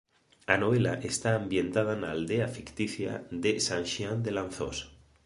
[0.53, 3.11] A novela está ambientada na aldea ficticia
[3.43, 4.77] de San Xián de Lanzós.